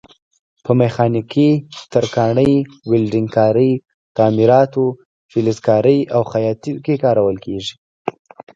په 0.63 0.71
میخانیکي، 0.79 1.49
ترکاڼۍ، 1.91 2.53
ویلډنګ 2.89 3.27
کارۍ، 3.35 3.71
تعمیراتو، 4.17 4.85
فلزکارۍ 5.31 5.99
او 6.15 6.21
خیاطۍ 6.31 6.71
کې 6.85 6.95
کارول 7.03 7.37
کېږي. 7.45 7.73